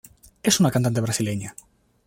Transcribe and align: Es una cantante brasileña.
Es 0.41 0.59
una 0.59 0.71
cantante 0.71 0.99
brasileña. 0.99 1.55